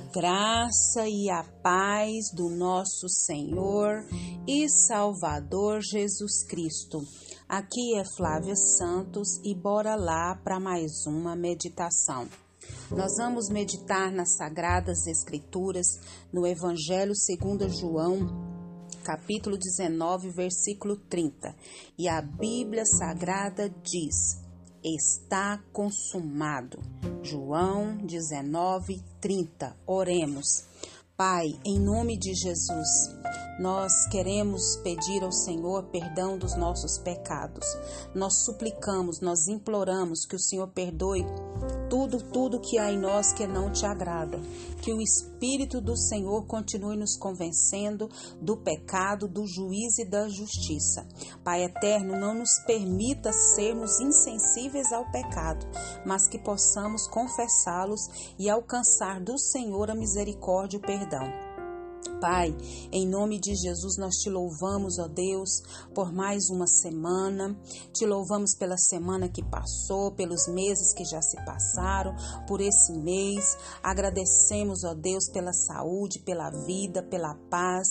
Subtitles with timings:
[0.00, 4.02] A graça e a paz do nosso Senhor
[4.48, 7.06] e Salvador Jesus Cristo.
[7.46, 12.26] Aqui é Flávia Santos e bora lá para mais uma meditação.
[12.90, 15.86] Nós vamos meditar nas Sagradas Escrituras,
[16.32, 18.26] no Evangelho segundo João,
[19.04, 21.54] capítulo 19, versículo 30.
[21.98, 24.40] E a Bíblia Sagrada diz:
[24.82, 26.78] está consumado.
[27.22, 29.76] João 19, 30.
[29.86, 30.64] Oremos.
[31.16, 32.88] Pai, em nome de Jesus,
[33.60, 37.66] nós queremos pedir ao Senhor perdão dos nossos pecados.
[38.14, 41.26] Nós suplicamos, nós imploramos que o Senhor perdoe
[41.90, 44.40] tudo, tudo que há em nós que não te agrada.
[44.80, 48.08] Que o Espírito do Senhor continue nos convencendo
[48.40, 51.06] do pecado, do juízo e da justiça.
[51.44, 55.66] Pai eterno, não nos permita sermos insensíveis ao pecado,
[56.06, 61.49] mas que possamos confessá-los e alcançar do Senhor a misericórdia e o perdão.
[62.20, 62.54] Pai,
[62.92, 65.62] em nome de Jesus, nós te louvamos, ó Deus,
[65.94, 67.58] por mais uma semana.
[67.92, 72.14] Te louvamos pela semana que passou, pelos meses que já se passaram,
[72.46, 73.56] por esse mês.
[73.82, 77.88] Agradecemos, ó Deus, pela saúde, pela vida, pela paz,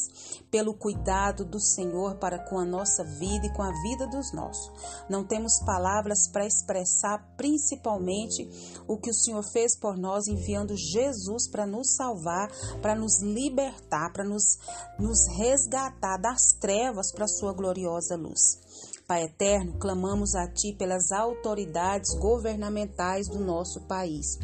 [0.50, 4.72] pelo cuidado do Senhor para com a nossa vida e com a vida dos nossos.
[5.10, 8.50] Não temos palavras para expressar principalmente
[8.88, 13.98] o que o Senhor fez por nós, enviando Jesus para nos salvar, para nos libertar
[14.08, 14.58] para nos,
[14.97, 18.59] nos resgatar das trevas para a sua gloriosa luz.
[19.08, 24.38] Pai eterno, clamamos a Ti pelas autoridades governamentais do nosso país.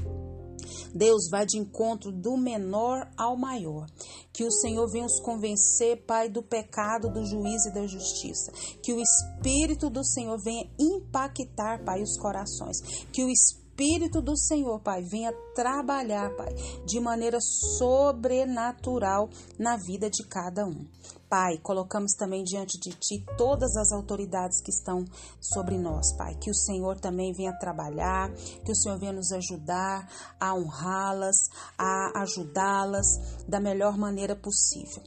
[0.94, 3.86] Deus vai de encontro do menor ao maior.
[4.34, 8.52] Que o Senhor venha nos convencer, Pai, do pecado, do juízo e da justiça.
[8.82, 12.82] Que o Espírito do Senhor venha impactar, Pai, os corações.
[13.12, 20.10] Que o Espírito Espírito do Senhor, Pai, venha trabalhar, Pai, de maneira sobrenatural na vida
[20.10, 20.88] de cada um.
[21.28, 25.04] Pai, colocamos também diante de Ti todas as autoridades que estão
[25.42, 26.36] sobre nós, Pai.
[26.36, 30.10] Que o Senhor também venha trabalhar, que o Senhor venha nos ajudar
[30.40, 31.36] a honrá-las,
[31.78, 33.06] a ajudá-las
[33.46, 35.04] da melhor maneira possível.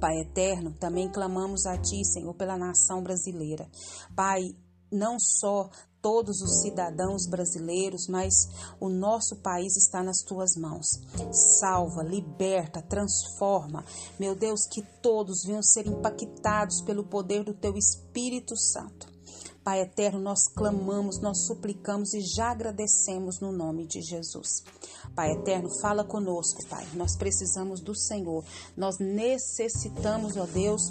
[0.00, 3.68] Pai eterno, também clamamos a Ti, Senhor, pela nação brasileira.
[4.16, 4.42] Pai,
[4.96, 5.70] não só
[6.00, 8.48] todos os cidadãos brasileiros, mas
[8.80, 11.00] o nosso país está nas tuas mãos.
[11.58, 13.84] Salva, liberta, transforma.
[14.18, 19.16] Meu Deus, que todos venham ser impactados pelo poder do teu Espírito Santo.
[19.64, 24.62] Pai eterno, nós clamamos, nós suplicamos e já agradecemos no nome de Jesus.
[25.12, 26.86] Pai eterno, fala conosco, Pai.
[26.94, 28.44] Nós precisamos do Senhor.
[28.76, 30.82] Nós necessitamos, ó Deus,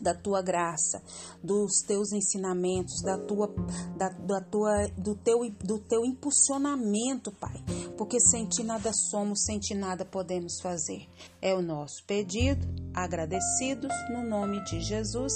[0.00, 1.02] da tua graça,
[1.42, 3.52] dos teus ensinamentos, da tua,
[3.96, 7.62] da, da, tua, do teu, do teu impulsionamento, Pai,
[7.96, 11.08] porque sem ti nada somos, sem ti nada podemos fazer.
[11.40, 15.32] É o nosso pedido, agradecidos no nome de Jesus.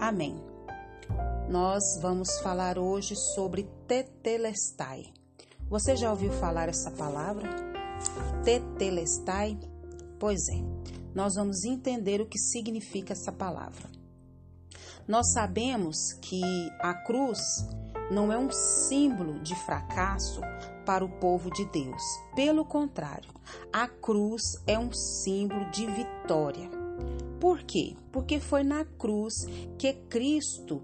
[0.00, 0.40] Amém.
[1.48, 5.04] Nós vamos falar hoje sobre tetelestai.
[5.68, 7.48] Você já ouviu falar essa palavra?
[8.44, 9.58] Tetelestai?
[10.18, 13.88] Pois é nós vamos entender o que significa essa palavra.
[15.06, 16.42] Nós sabemos que
[16.80, 17.38] a cruz
[18.10, 20.40] não é um símbolo de fracasso
[20.84, 22.02] para o povo de Deus.
[22.34, 23.30] Pelo contrário,
[23.72, 26.70] a cruz é um símbolo de vitória.
[27.40, 27.96] Por quê?
[28.12, 29.46] Porque foi na cruz
[29.78, 30.82] que Cristo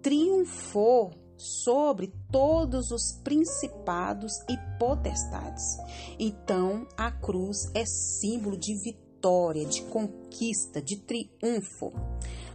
[0.00, 5.76] triunfou sobre todos os principados e potestades.
[6.18, 11.92] Então, a cruz é símbolo de vitória vitória, de conquista, de triunfo.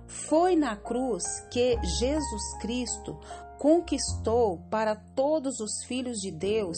[0.06, 3.18] Foi na cruz que Jesus Cristo
[3.58, 6.78] conquistou para todos os filhos de Deus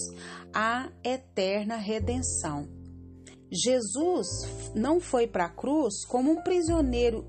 [0.53, 2.67] a eterna redenção.
[3.51, 4.27] Jesus
[4.75, 7.25] não foi para a cruz como um prisioneiro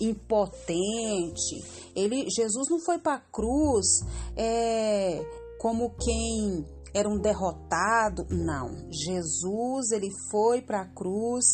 [0.00, 1.62] impotente.
[1.94, 4.00] Ele, Jesus não foi para a cruz
[4.36, 5.24] é,
[5.60, 8.26] como quem era um derrotado.
[8.30, 8.90] Não.
[8.90, 11.44] Jesus ele foi para a cruz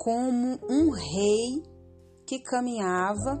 [0.00, 1.62] como um rei
[2.26, 3.36] que caminhava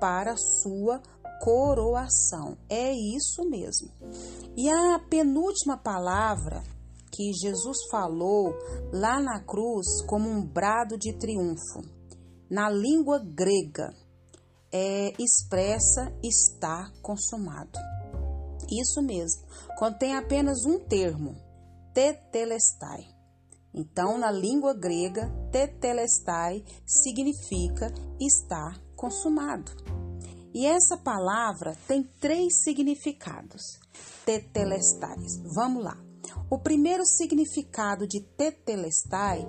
[0.00, 1.00] para sua
[1.40, 2.58] coroação.
[2.68, 3.92] É isso mesmo.
[4.56, 6.64] E a penúltima palavra
[7.12, 8.52] que Jesus falou
[8.92, 11.80] lá na cruz como um brado de triunfo,
[12.50, 13.94] na língua grega,
[14.72, 17.78] é expressa está consumado.
[18.68, 19.46] Isso mesmo.
[19.78, 21.36] Contém apenas um termo,
[21.94, 23.19] tetelestai.
[23.72, 29.70] Então, na língua grega, tetelestai significa estar consumado.
[30.52, 33.62] E essa palavra tem três significados.
[34.24, 35.16] Tetelestai.
[35.54, 35.96] Vamos lá.
[36.50, 39.46] O primeiro significado de tetelestai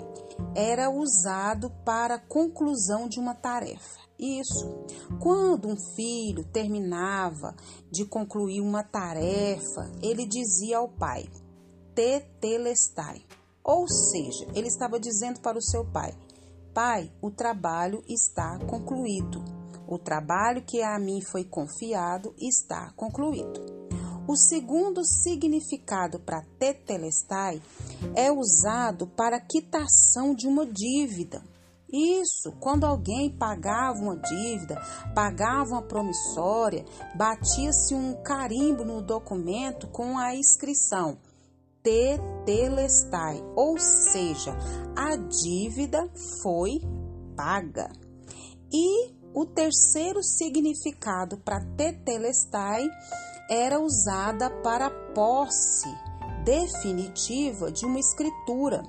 [0.56, 4.00] era usado para a conclusão de uma tarefa.
[4.20, 4.86] Isso.
[5.20, 7.56] Quando um filho terminava
[7.90, 11.28] de concluir uma tarefa, ele dizia ao pai:
[11.96, 13.26] tetelestai.
[13.64, 16.14] Ou seja, ele estava dizendo para o seu pai:
[16.74, 19.44] Pai, o trabalho está concluído.
[19.88, 23.60] O trabalho que a mim foi confiado está concluído.
[24.28, 27.62] O segundo significado para tetelestai
[28.16, 31.44] é usado para quitação de uma dívida.
[31.92, 34.82] Isso, quando alguém pagava uma dívida,
[35.14, 36.86] pagava uma promissória,
[37.16, 41.18] batia-se um carimbo no documento com a inscrição
[41.84, 44.56] tetelestai, ou seja,
[44.96, 46.10] a dívida
[46.42, 46.80] foi
[47.36, 47.92] paga.
[48.72, 52.88] E o terceiro significado para tetelestai
[53.50, 55.90] era usada para posse
[56.44, 58.84] definitiva de uma escritura.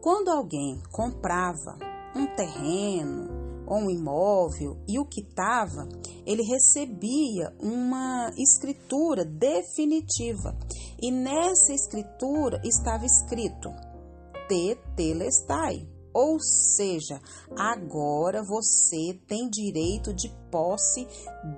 [0.00, 1.76] Quando alguém comprava
[2.14, 3.39] um terreno
[3.78, 5.88] um imóvel e o quitava,
[6.26, 10.56] ele recebia uma escritura definitiva.
[11.00, 13.70] E nessa escritura estava escrito
[14.48, 17.20] Tetelestai, ou seja,
[17.56, 21.06] agora você tem direito de posse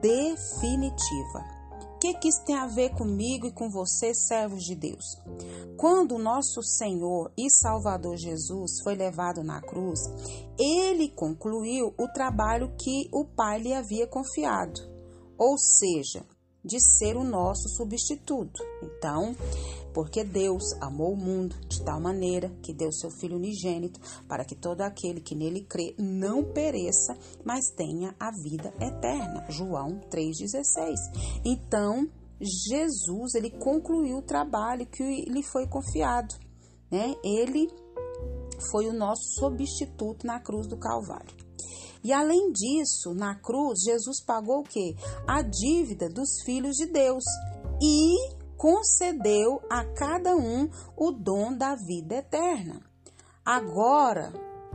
[0.01, 1.62] definitiva
[2.03, 5.05] que, que isso tem a ver comigo e com você, servos de Deus?
[5.77, 10.01] Quando o nosso Senhor e Salvador Jesus foi levado na cruz,
[10.59, 14.81] ele concluiu o trabalho que o Pai lhe havia confiado,
[15.39, 16.27] ou seja,
[16.65, 18.63] de ser o nosso substituto.
[18.83, 19.35] Então,
[19.93, 24.55] porque Deus amou o mundo de tal maneira que deu seu Filho unigênito para que
[24.55, 29.47] todo aquele que nele crê não pereça, mas tenha a vida eterna.
[29.51, 30.95] João 3,16.
[31.45, 32.09] Então,
[32.41, 36.35] Jesus, ele concluiu o trabalho que lhe foi confiado.
[36.91, 37.15] Né?
[37.25, 37.69] Ele
[38.71, 41.42] foi o nosso substituto na cruz do Calvário.
[42.03, 44.95] E além disso, na cruz, Jesus pagou o quê?
[45.27, 47.25] A dívida dos filhos de Deus.
[47.81, 52.81] E concedeu a cada um o dom da vida eterna.
[53.45, 54.33] Agora,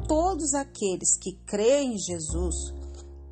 [0.07, 2.73] todos aqueles que creem em Jesus,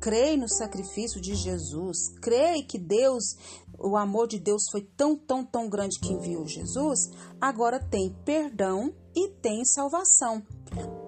[0.00, 3.36] creem no sacrifício de Jesus, creem que Deus,
[3.78, 8.94] o amor de Deus foi tão, tão, tão grande que enviou Jesus, agora tem perdão
[9.14, 10.42] e tem salvação.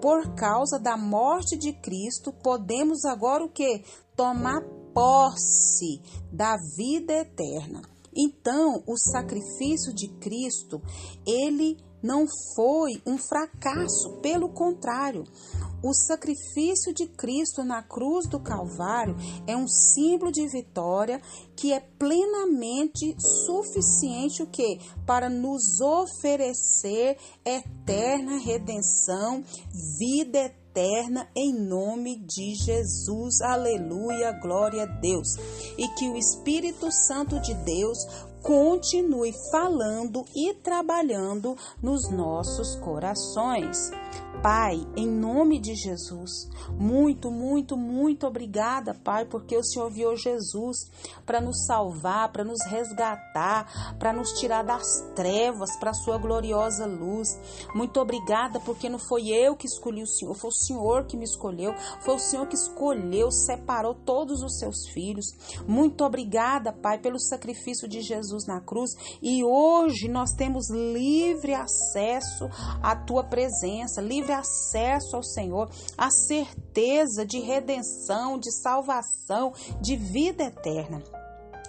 [0.01, 3.85] Por causa da morte de Cristo, podemos agora o que?
[4.17, 4.63] Tomar
[4.95, 6.01] posse
[6.33, 7.83] da vida eterna.
[8.15, 10.81] Então, o sacrifício de Cristo,
[11.27, 15.25] ele não foi um fracasso, pelo contrário,
[15.83, 19.17] o sacrifício de Cristo na cruz do Calvário
[19.47, 21.21] é um símbolo de vitória
[21.57, 23.15] que é plenamente
[23.47, 29.45] suficiente o que para nos oferecer eterna redenção,
[29.99, 33.41] vida eterna eterna em nome de Jesus.
[33.41, 35.37] Aleluia, glória a Deus.
[35.77, 37.99] E que o Espírito Santo de Deus
[38.43, 43.91] continue falando e trabalhando nos nossos corações.
[44.43, 46.49] Pai, em nome de Jesus,
[46.79, 50.89] muito, muito, muito obrigada, Pai, porque o Senhor enviou Jesus
[51.27, 54.87] para nos salvar, para nos resgatar, para nos tirar das
[55.17, 57.29] trevas para a sua gloriosa luz.
[57.75, 61.25] Muito obrigada, porque não foi eu que escolhi o Senhor, foi o Senhor que me
[61.25, 65.35] escolheu, foi o Senhor que escolheu, separou todos os seus filhos.
[65.67, 68.91] Muito obrigada, Pai, pelo sacrifício de Jesus na cruz
[69.23, 72.49] e hoje nós temos livre acesso
[72.83, 80.45] à tua presença, livre acesso ao Senhor, a certeza de redenção, de salvação, de vida
[80.45, 81.03] eterna.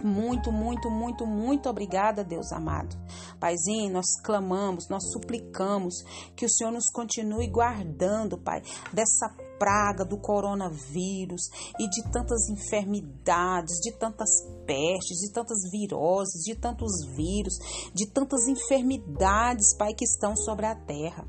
[0.02, 2.96] Muito, muito, muito, muito obrigada, Deus amado.
[3.40, 6.04] Paizinho, nós clamamos, nós suplicamos
[6.36, 8.62] que o Senhor nos continue guardando, Pai,
[8.94, 11.42] dessa praga do coronavírus
[11.78, 14.30] e de tantas enfermidades, de tantas
[14.66, 17.54] pestes, de tantas viroses, de tantos vírus,
[17.94, 21.28] de tantas enfermidades, Pai, que estão sobre a terra.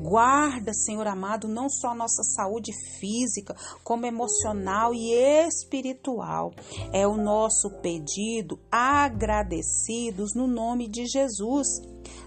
[0.00, 6.52] Guarda, Senhor amado, não só a nossa saúde física, como emocional e espiritual.
[6.92, 11.68] É o nosso pedido, agradecidos no nome de Jesus.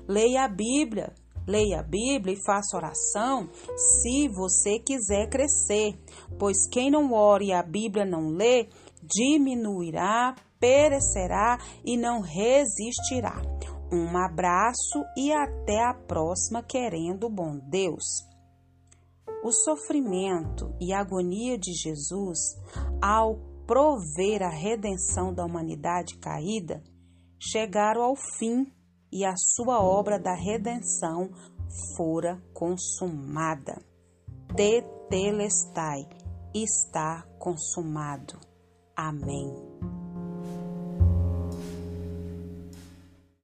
[0.07, 1.13] Leia a Bíblia,
[1.47, 5.97] Leia a Bíblia e faça oração se você quiser crescer,
[6.39, 8.67] pois quem não ora e a Bíblia não lê,
[9.03, 13.41] diminuirá, perecerá e não resistirá.
[13.91, 18.03] Um abraço e até a próxima, querendo bom Deus.
[19.43, 22.39] O sofrimento e agonia de Jesus,
[22.99, 23.37] ao
[23.67, 26.81] prover a redenção da humanidade caída,
[27.39, 28.65] chegaram ao fim
[29.15, 31.29] e a sua obra da redenção
[31.95, 33.81] fora consumada.
[34.53, 36.05] Tetelestai,
[36.53, 38.37] está consumado.
[38.93, 39.74] Amém.